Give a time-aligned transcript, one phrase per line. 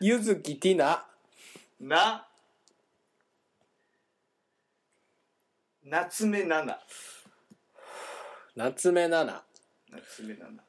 [0.00, 1.04] ゆずきティナ？
[1.80, 2.24] な。
[5.82, 6.78] 夏目奈々
[8.54, 9.44] 夏目奈々
[9.90, 10.62] 夏目奈々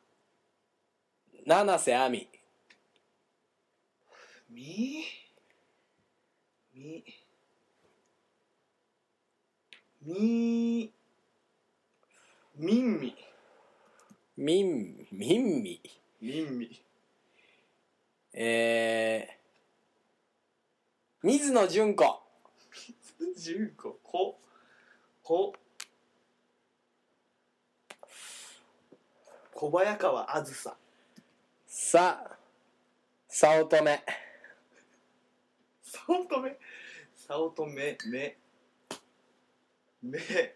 [1.45, 2.27] 七瀬亜美。
[4.49, 5.03] み？
[6.73, 7.03] み？
[10.01, 10.91] み？
[12.55, 13.15] みんみ。
[14.37, 15.81] みんみんみ。
[16.19, 16.81] みんみ
[18.41, 22.23] えー、水野純子。
[23.35, 24.39] 十個こ
[25.21, 25.53] こ。
[29.53, 30.77] 小早川あずさ。
[31.67, 32.37] さ
[33.27, 34.01] 早乙女。
[35.81, 36.57] 早乙女？
[37.17, 37.97] 早乙女め。
[40.01, 40.55] め。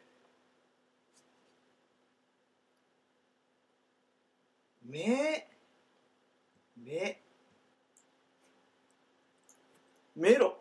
[4.86, 5.50] め。
[6.78, 7.24] め
[10.16, 10.56] メロ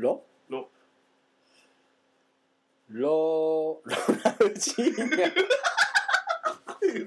[0.00, 0.70] ロロ
[2.88, 3.92] ロロ
[4.24, 5.32] ナウジーニャ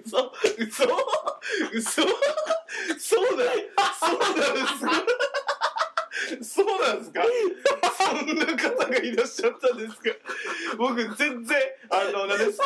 [0.03, 0.31] 嘘。
[0.59, 0.83] 嘘。
[1.73, 2.01] 嘘。
[2.99, 3.45] そうだ
[3.97, 4.91] そうなんですか
[6.41, 7.23] そうなんですか？
[7.97, 10.09] そんな方がいらっしゃったんですか？
[10.77, 11.57] 僕全然
[11.89, 12.65] あの何ですか？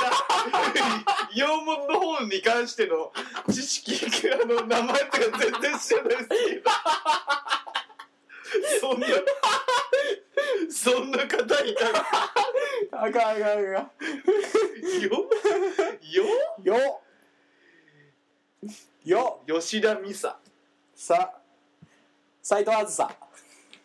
[1.35, 3.13] 洋物の方に関しての
[3.51, 6.71] 知識あの名前とか全然知らないですけど。
[8.79, 9.07] そんな
[10.85, 11.87] そんな方いた
[12.91, 13.89] あかんあかんあかん。
[15.01, 15.09] よ？
[16.63, 17.01] よ？
[19.03, 19.41] よ。
[19.47, 19.59] よ。
[19.61, 20.37] 吉田美沙
[20.93, 21.41] さ。
[22.39, 23.11] 斎藤あずさ。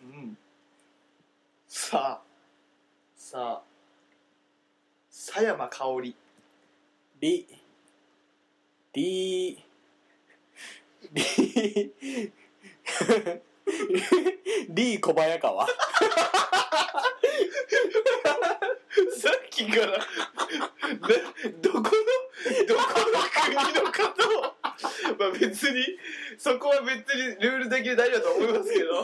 [0.02, 0.36] うん。
[1.66, 2.20] さ。
[2.20, 2.22] あ
[3.16, 3.62] さあ
[5.10, 6.14] 佐山香織
[7.18, 7.46] り。
[8.92, 9.56] り。
[9.56, 9.64] り。
[14.68, 15.66] り小早川
[19.70, 19.86] から。
[19.86, 19.98] な
[21.60, 21.92] どこのどこ
[23.10, 23.54] の国
[23.84, 24.02] の方
[24.38, 24.54] を。
[25.18, 25.84] まあ別に
[26.38, 29.02] そこは別にルール的に大丈夫だと思いますけど。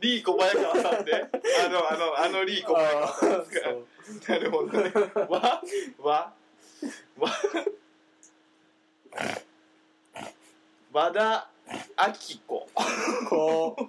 [0.00, 1.12] リー小早川さんで。
[1.14, 4.92] あのあのあのリー小早川さんですかなるほどね。
[5.28, 5.62] わ
[5.98, 6.32] わ
[7.18, 7.30] わ。
[10.92, 11.48] 和田
[11.96, 12.68] アキ子。
[13.28, 13.84] こう。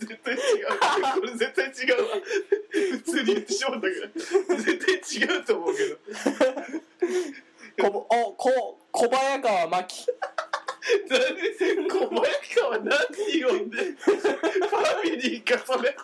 [0.00, 0.36] 絶対
[1.40, 2.16] 絶対違うわ。
[2.70, 4.02] 普通に言ってしまったけど。
[4.62, 5.96] 絶対違うと思うけど。
[7.90, 10.06] こおこ小早川真紀。
[11.08, 12.20] 何小早
[12.60, 12.90] 川何
[13.42, 15.96] 呼んでファミリーかそれ。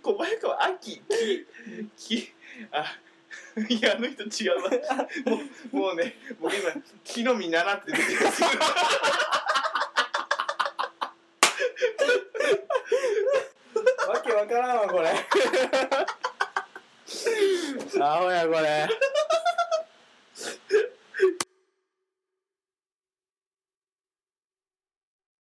[0.00, 1.02] 小早川秋？
[1.08, 1.46] き
[1.96, 2.32] き
[2.70, 2.96] あ
[3.68, 4.70] いやあの人違うわ。
[5.24, 5.40] も
[5.72, 6.70] うもうね僕今
[7.02, 8.42] 木の実習って出てます
[14.08, 15.10] わけわからんわこれ。
[18.00, 18.88] アホやこれ